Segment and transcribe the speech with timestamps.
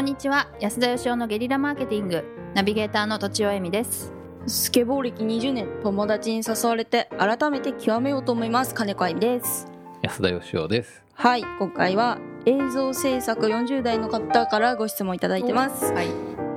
[0.00, 0.48] こんにちは。
[0.60, 2.24] 安田義雄のゲリラマーケティング。
[2.54, 4.14] ナビゲーターの土地尾恵美です。
[4.46, 8.74] スケボー歴20年友達に誘われて改めて極めようと思います。
[8.74, 9.70] 金子愛です。
[10.00, 11.04] 安田義雄です。
[11.12, 15.92] はい今回は映像制作40代の方からご質問いただいてます。
[15.92, 16.08] はい。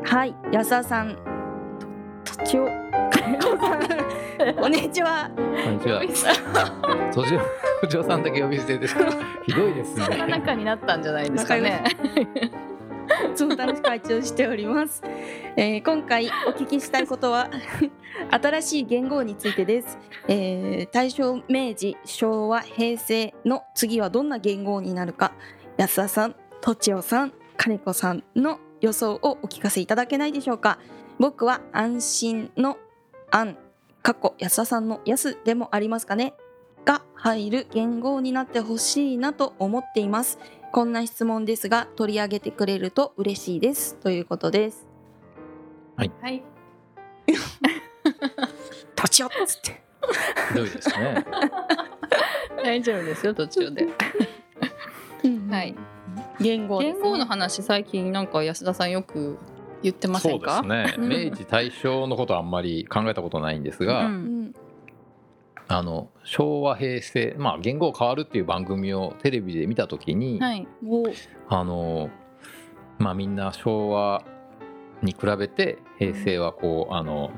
[0.05, 1.17] はい安田さん。
[2.23, 2.65] ととちお
[3.11, 4.55] 金子さん。
[4.55, 5.29] こんにちは。
[5.35, 5.99] こんにちは
[7.13, 7.39] とじお
[7.81, 9.01] とじおさんだけ呼び捨てですか
[9.45, 10.27] ひどいですね。
[10.31, 11.83] 仲になったんじゃないですかね
[13.31, 15.01] いつも楽しく拝聴しております、
[15.55, 17.49] えー今回お聞きしたいことは
[18.29, 25.33] 新しい元号についてです、えー大正明治昭和平成の次はどんな元号になるか。
[25.77, 30.77] 安田さんとちおさん金子さんの予想をお聞かせいただけないでしょうか。
[31.19, 32.77] 僕は安心の
[33.31, 33.57] 安
[34.01, 36.33] 過去安田さんの安でもありますかね。
[37.23, 40.39] 入る元号になってほしいなと思っています。
[40.73, 43.95] こんな質問ですが取り上げてくれると嬉しいです。
[43.95, 44.85] ということです。
[45.95, 46.11] はい。
[48.93, 49.81] とちおっつって。
[50.49, 51.25] ひどいですね？
[52.61, 53.87] 大丈夫ですよ途中で。
[55.49, 55.75] はい。
[56.41, 57.01] 言語ですね。
[57.03, 59.37] 言語の話最近なんか安田さんよく
[59.81, 64.53] 言ってませそうんでかすね、うん明治大正のことはあんまり考えたことないんですが、ううんん
[65.67, 70.67] あの昭和平成まあ言語変わるっていう番組をテレビで見た時に、はい。
[70.85, 71.05] お。
[71.49, 72.09] あの
[72.97, 74.23] まあみんな昭和
[75.01, 77.31] に比べて平成はこうあの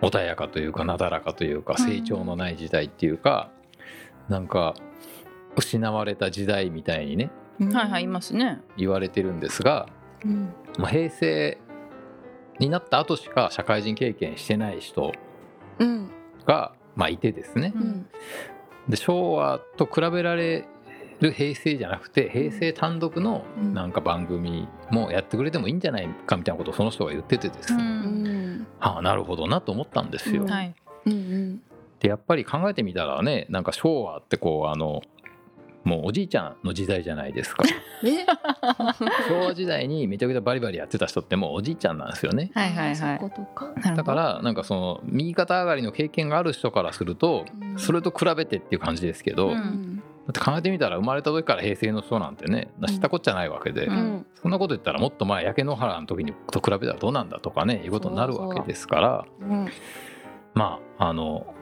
[0.00, 3.50] 穏やかというかなだらかというかうん成長のない時代っていうか、
[4.28, 4.74] なんか
[5.56, 7.30] 失われた時代みたいにね
[7.72, 8.60] はいはいいますね。
[8.76, 9.88] 言われてるんですが、
[10.24, 10.52] うん。
[10.78, 11.58] まあ、平成
[12.58, 15.12] になった後しか社会人経験してない人
[15.78, 16.10] うん。
[16.46, 17.72] が、まあ、いてですね。
[17.74, 17.86] ううん。
[17.88, 18.06] ん
[18.88, 20.64] で昭和と比べられ
[21.20, 23.74] る平成じゃなくて平成単独のうん。
[23.74, 28.56] なんか番組もやってくれてもいいんじゃないかみたいなことをその人が言っててですうね、うん。
[28.60, 28.66] ん。
[28.78, 30.42] はあなるほどなと思ったんですよ。
[30.42, 30.50] うん。
[30.50, 30.74] はい。
[31.06, 31.62] うん。
[32.00, 35.02] でやっぱり考えてみたらねなんか昭和ってこうあの
[35.84, 37.64] もうおじいちゃんの時代じゃないですか。
[38.04, 38.26] え？
[39.28, 42.50] 昭和時代にめちゃくちゃバリバリやってた人ってもうおじいちゃんなんですよね。
[42.54, 43.96] はいはいはい。
[43.96, 47.78] だからなんかその右肩上がりの経験がある人からするとうん。
[47.78, 53.96] それと比べてっていう感じですけど、うだんって考えてみたら生まれた時から平成の人なんてね知ったこっちゃないわけで、ううん。
[53.96, 59.68] んそんなこと言ったらもっと前焼け野原の時にと比べたらどうなんだとかねいうことになるわけですからうん。
[60.52, 61.54] まああの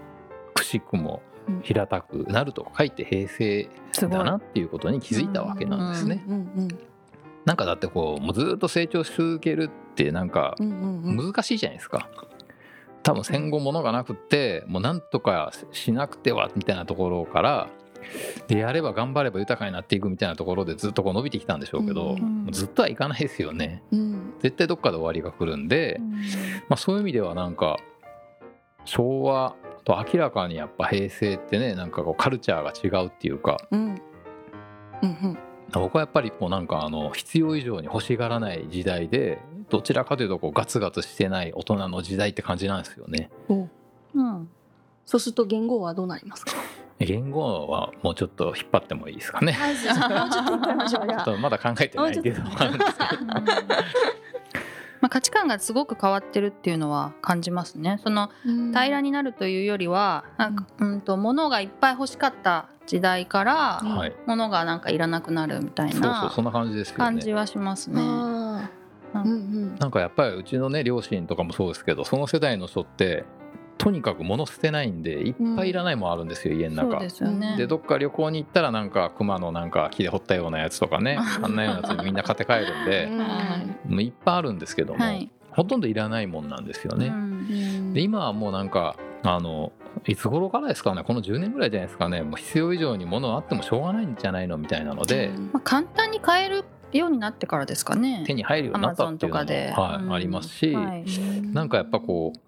[0.55, 1.23] くしくも
[1.63, 3.69] 平たくなると書いて平成
[4.01, 6.25] だなっていうことに気づいたわけなんですね。
[7.45, 12.09] なんかだってこうもうずっと成長し続けるってなんか難しいじゃないですか。
[13.03, 17.71] 多分戦後物がなくってもうなんとかしなくてはみたいなところから
[18.47, 23.83] でやれば頑張れば豊かになっていくみたいなところでずっとこう伸びてきたんでしょうけど、うんずっとはいかないですよね。
[23.93, 24.35] うん。
[24.41, 26.01] 絶対どっかで終わりが来るんで、
[26.69, 27.77] まあ、そういう意味ではなんか
[28.87, 29.55] 昭和
[29.89, 33.57] と明らかにやっぱ平成ってねなんかこうカルチャーが違うっていうか。
[33.71, 34.01] うん。
[35.03, 35.39] うん
[35.73, 39.39] 僕はやっぱりこうなんかあの必要以上に欲しがらない時代で
[39.69, 43.31] どちらかというとこうガツガツしてない大人の時代って感じなんですよね。
[43.49, 43.69] お。
[44.15, 44.49] うん。
[45.05, 46.53] そうすると言語はどうなりますか？
[47.01, 49.57] 言語はもうちょっと引っ張ってもいいですかね。
[50.91, 52.43] ちょっとまだ考えてないけど
[55.01, 58.01] まあ価値観がすごく変わってるっていうのは感じますね。
[58.03, 61.01] その平らになるというよりはなんかうん。
[61.01, 66.99] と物がいっぱい欲しかった時代からうんはい、物がなんかいらなくなるみたいそうそうなそんな感じですよね。
[66.99, 67.33] 感じ。
[67.33, 68.01] はしますね。
[68.01, 68.69] うん
[69.15, 69.77] うん。
[69.79, 73.25] なんかやっぱりうちのね両親とかもそうですけどその世代の人って
[73.79, 77.25] とにかく物捨てないんでいっぱいいらないもんあるんですよ、家のそう中。
[77.25, 77.57] でね。
[77.57, 85.31] でどっか旅行に行ったらなんか熊のなんか木で掘ったようなやつとかね あんなようなやつみんな買って帰るんでうんもういっぱいあるんですけども、はい。
[85.53, 87.07] ほとんどいらないもんなんですよね。
[87.07, 89.73] うんうんで今はもうなんかあの
[90.07, 98.23] いつ頃からですかねこの10年ぐらいじゃないですかねもう必要以上に物あってもしょうがないんじゃないのみたいなので、まあ簡単に買えるようになってからですかね。
[98.27, 101.05] 手に入るようになったっていうのも、ではいうんありますし、はい
[101.53, 102.41] なんかやっぱこう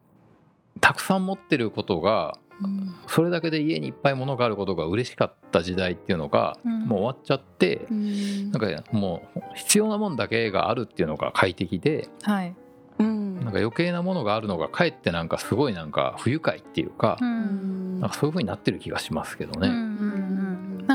[0.81, 2.95] たくさん持ってることがうん。
[3.07, 6.81] それだけで家にいっぱい物があることが嬉しかった時代っていうのが、うん。
[6.87, 8.51] もう終わっちゃって、うん。
[8.51, 12.55] なんかもう必要なもんだけがあるっていうのが快適ではい。
[12.99, 13.37] うん。
[13.37, 19.69] なんか余計なものがあるのがかえってなんかすごいなんか不愉快っていうかなんかそういう風になってる気がしますけどね。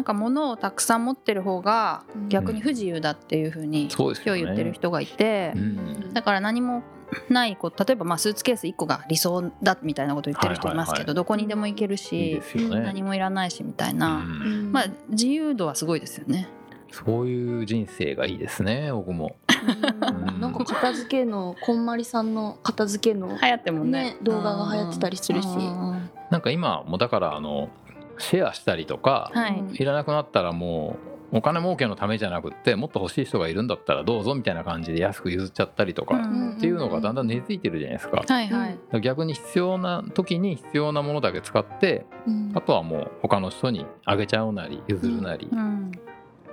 [0.05, 6.13] か物をたくさん持ってる方が逆に不自由だっていうふうに今日言ってる人がいて、うん。
[6.13, 6.83] だから何も
[7.29, 11.15] ないこう例えばまあスーツケース1個が理想だみたいなこと言ってる人いますけど、はいはいはい。
[11.15, 12.41] どこにでも行けるし。
[12.55, 14.71] 何もいらないしみたいな、うん。
[14.71, 16.47] まあ自由度はすごいですよね。
[16.91, 19.35] そういう人生がいいですね僕も。
[19.49, 20.39] うん。
[20.39, 24.11] なんか片付けのこんまりさんの片付けの流行ってもんね。
[24.11, 25.47] ね動画が流行ってたりするし。
[25.47, 26.09] うん。
[26.29, 27.69] なんか今もうだからあの
[28.17, 29.63] シェアしたりとか、はい。
[29.73, 30.97] いらなくなったらも
[31.33, 38.23] うお金儲けのためじゃなくってもっと欲しい人がいるんだったらどうぞみたいな感じで安く譲っちゃったりとか、うんっていうのがだんだん根付いてるじゃないですか。
[38.25, 39.01] はいはい。
[39.01, 45.91] 逆に必要な時に必要なものだけ使ってうんあとはもう他の人にあげちゃうなり譲るなり、うん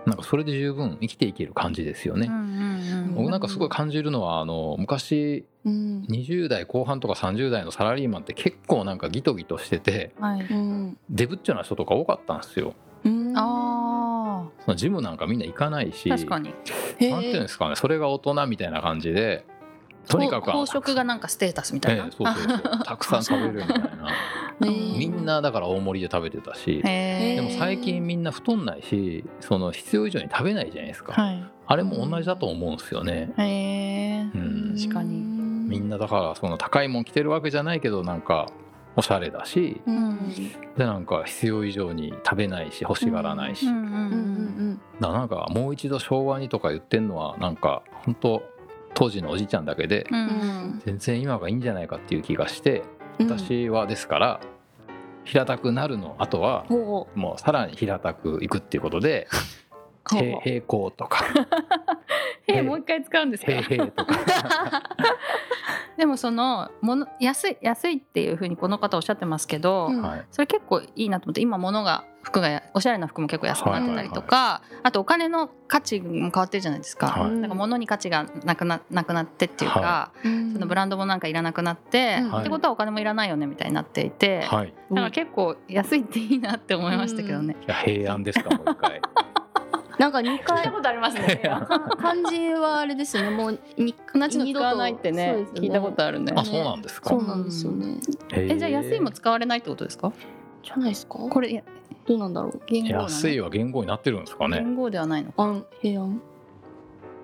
[0.06, 2.28] なんかそれで十分生きていける感じですよね。
[3.14, 6.04] 僕なんかすごい感じるのはあの昔うん。
[6.08, 10.40] 20代後半とか30代のサラリーマンって結構なんかギトギトしててうんはい。
[10.40, 12.74] うんデブッチョな人とか多かったんですよ。
[13.04, 13.32] うん。
[13.36, 16.52] あそのジムなんかみんな行かないしあ確かに。
[16.98, 19.44] へなんていうんえですかねそれが大人みたいな感じで
[20.08, 22.04] とにかく飽食がなんかステータスみたいな。
[22.04, 22.62] ええそうそうそう。
[22.84, 24.08] たくさん食べるみたいな
[24.70, 31.44] みんなだから大盛りで食べてたしでも最近みんな太んないしその必要以上に食べないじゃないですか、はい。
[31.66, 35.20] あれも同じだと思うんですよね、へえうん、確かに。
[35.72, 38.46] みんなだからその高いもん着てるわけじゃないけどなんか
[38.94, 40.18] おしゃれだしうん。
[40.76, 44.80] でなんか必要以上に食べないし欲しがらないし、うん。
[45.00, 48.42] なんかもう一度昭和にとか言ってんのはなんか本当
[48.94, 50.28] 当時のおじちゃんだけでうんううん
[50.76, 50.82] ん。
[50.84, 52.82] 全然今がいいんじゃないかっていう気がして
[53.18, 53.28] うん。
[53.30, 54.40] 私はですから
[55.24, 56.16] 平たくなるの。
[56.18, 59.28] あとはもうさらに平たくいくっていうことで
[60.10, 61.24] 平平行とか。
[62.48, 63.52] へえもう一回使うんですか？
[63.52, 64.14] 平平とか
[65.96, 70.02] でもそのもの安い安いっていうふうにこの方おっしゃってますけど、うん。
[70.02, 70.26] はい。
[70.30, 77.30] それ結構いいなと思って今物が服がやおしゃれな服も結構安くなってたりとか、あとお金の価値も変わってるじゃないですか、はい。
[77.32, 80.52] なんか物に価値がなくななくなってっていうか、はうん。
[80.52, 82.38] そのブランドもなんかいらなくなって、うん。
[82.38, 87.56] ってことはお金もいらないよねみたいになっていて、はいだから結構安いっていいなって思いましたけどね。
[87.60, 89.00] いや平安ですかもう一回
[90.02, 91.36] なんか2聞い回たことありますね。
[91.44, 91.60] か
[91.96, 93.30] 漢字はあれですよね。
[93.30, 95.46] もうに同じの使わないってねね。
[95.54, 96.32] 聞いたことあるね。
[96.34, 97.10] あそうなんですか？
[97.10, 97.98] そうなんですよね。
[98.32, 100.12] えじゃあ安いも使われないってことですか？
[100.64, 101.18] じゃないですか？
[101.18, 101.62] これ
[102.04, 102.60] どうなんだろう？
[102.66, 104.58] 言語安いは言語になってるんですかね。
[104.58, 105.32] 言語ではないの。
[105.36, 106.20] 安平安？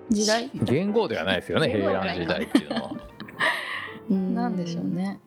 [0.09, 0.49] 時代？
[0.53, 2.91] 言語ではないですよね平安時代っていうのは。
[4.09, 5.19] なんでしょうね。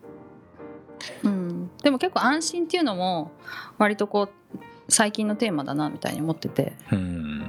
[1.22, 1.70] うん。
[1.82, 3.30] でも結構安心っていうのも
[3.76, 4.58] 割とこう
[4.88, 7.41] 最近のテーマだなみたいに思ってて、うん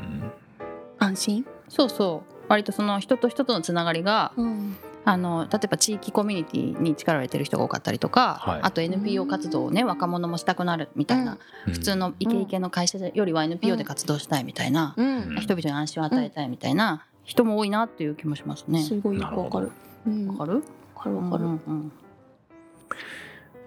[1.03, 1.45] 安心？
[1.69, 2.33] そうそう。
[2.50, 4.75] 割とその人と人とのつながりがうん。
[5.05, 8.59] あの例えば地域コミュニティに力を入れてる人が多かったりとか、はい。
[8.63, 15.35] あと NPO 活動をね若者もしたくなるみたいな、普通のイケイケの会社よりは NPO で活動したいみたいな、うん。
[15.41, 18.81] 人々に安心を与えたいみたいな人も多いなっていう気もしますね。
[18.81, 19.19] すごい。
[19.19, 19.71] よくわかる。
[20.07, 20.27] うん。
[20.27, 20.63] わわかる？
[20.97, 21.44] かるわかる。
[21.44, 21.91] うんうん。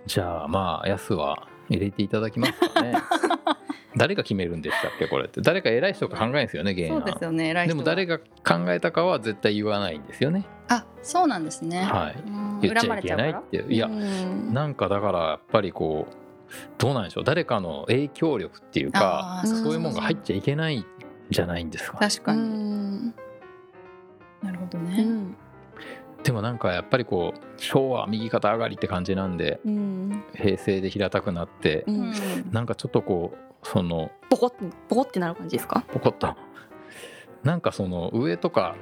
[0.06, 2.94] じゃあまあ安は入れていただきますかね
[3.96, 5.40] 誰が決めるんでしたっけこれって。
[5.40, 7.74] 誰か偉い人が考えるんですよね原案そうですよね偉い人は。
[7.74, 8.24] でも誰が考
[8.72, 10.44] えたかは絶対言わないんですよね。
[10.68, 11.82] あそうなんですね。
[11.82, 12.14] はい。
[12.26, 12.60] うん。
[12.60, 13.42] 言っち恨まゃいけないっ。
[13.50, 14.52] ていやうん。
[14.52, 16.14] なんかだからやっぱりこう
[16.78, 17.24] どうなんでしょう。
[17.24, 20.86] 誰かの影響力っていうかそういうもんが入っちゃいけないん
[21.30, 21.98] じゃないんですか。
[21.98, 23.14] 確かに、うん。
[24.42, 25.02] なるほどうね。
[25.02, 25.36] ん。
[26.22, 30.24] でもなんかやっぱりこう昭和右肩上がりって感じなんでうん。
[30.34, 32.14] 平成で平たくなってううんん。
[32.50, 33.38] なんかちょっとこう
[33.72, 35.84] そのポコってポコってなる感じですか？
[35.92, 36.34] ポコッと。
[37.42, 38.74] なんかその上とか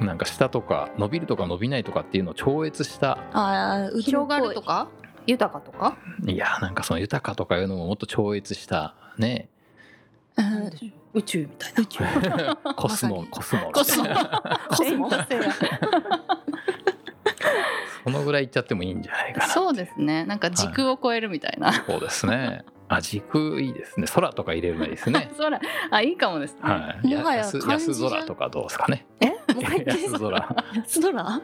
[0.00, 4.88] なんか下とか伸びるとか伸びないとかっていうのを超越したああ広がるとか？
[5.26, 5.96] 豊かとか？
[6.26, 9.48] いやなんかその豊かとかいうのももっと超越したね。
[10.36, 10.70] うん。
[11.14, 12.56] 宇宙みたいな。
[12.76, 13.72] コスモコスモ。
[13.72, 14.04] コスモ。
[14.68, 15.10] コスモ。
[18.04, 20.24] そのぐらいいっちゃってもいいんじゃないかなそうですね。
[20.26, 21.72] なんか時空を超えるみたいな。
[21.72, 24.06] そうですねあ時空いいですね。
[24.12, 25.30] 空とか入れるのいいですね。
[25.36, 26.60] そらあいいかもですね。
[26.62, 27.08] はい。
[27.08, 29.06] もはや安空とかどうですかね。
[29.20, 29.26] え？
[29.54, 31.40] もう一回安空安空。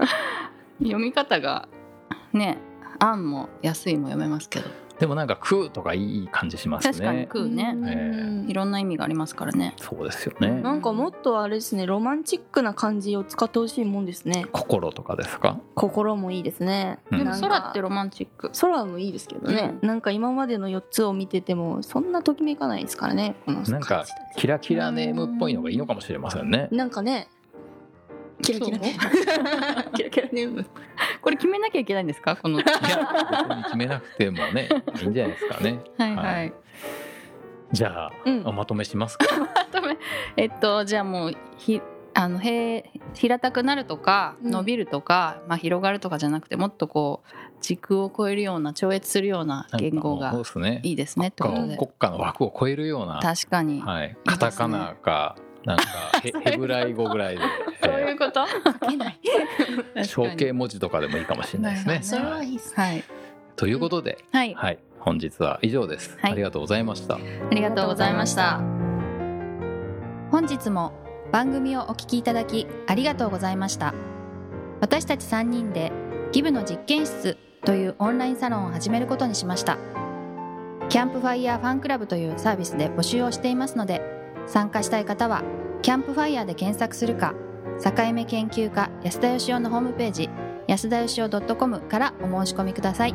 [0.82, 1.68] 読み方が
[2.32, 2.58] ね、
[2.98, 4.70] 安も安いも読めますけど、
[5.00, 6.92] でもなんか空とかいい感じしますね。
[6.92, 8.50] 確かに空ね、うん。
[8.50, 9.74] いろんな意味がありますからね。
[9.78, 10.50] そうですよね。
[10.60, 14.44] なんかもっとあれですねロマンチックな感じを使ってほしいもんですね。
[14.52, 15.58] 心とかですか？
[15.74, 17.18] 心もいいですね、うん。
[17.18, 18.50] でも空ってロマンチック。
[18.60, 24.04] 空もいいですけどね、なんか今までの4つを見ててもそんなときめかないですからねこのなんか
[24.36, 26.68] キラキラネームっぽいのがいいのかもしれませんね。
[26.70, 27.28] なんかね
[28.42, 28.78] キラキラ。
[28.78, 28.96] ね
[29.94, 30.66] キラキラネーム。
[31.20, 32.36] これ決めなきゃいけないんですか？
[32.36, 32.56] この。
[32.56, 34.68] はい別に決めなくてもね
[35.02, 35.78] いいんじゃないですかね。
[35.98, 36.16] はい。
[36.16, 36.52] はい。
[37.72, 38.42] じゃあ、うん。
[38.46, 39.26] おまとめしますか？
[39.38, 39.96] まとめ。
[40.36, 41.80] えっとじゃあもうひ
[42.14, 44.50] あのへ平たくなるとかうん。
[44.50, 47.28] 伸びるとか、まあ、広がるとかじゃなくてもっとこう
[47.60, 50.80] 時空を超えるような超越するような言語がそうですね。
[50.82, 51.76] いいですねってことで。
[51.76, 55.84] 国家の枠を超えるような確かに、はい、カタカナかなんか
[56.22, 57.42] ヘヘブライ語ぐらいで、
[58.10, 58.46] いうこと？
[58.46, 59.20] 書けない。
[59.94, 62.00] えー象形文字とかでもいいかもしれないですね。
[62.02, 63.04] それはいいっすはい。
[63.56, 64.54] ということで、はい。
[64.54, 66.32] はい、本日は以上です、はい。
[66.32, 67.16] ありがとうございました。
[67.16, 67.18] あ
[67.50, 68.60] りがとうございました。
[70.30, 70.92] 本日も
[71.32, 73.94] 番組をお聞きいただきありがとうございました。
[74.80, 75.92] 私たち3人で
[76.32, 79.76] ギブの実験室というオンラインサロンを始めることにしました。
[80.88, 84.02] キャンプファイヤーファンクラブというサービスで募集をしていますので
[84.46, 85.44] 参加したい方は
[85.82, 87.32] キャンプファイヤーで検索するか
[87.82, 90.30] 境目研究家安田義雄のホームページ
[90.66, 93.14] 安田義雄 .com からお申し込みください。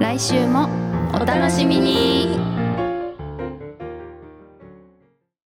[0.00, 0.68] 来週も
[1.14, 2.49] お楽しみに。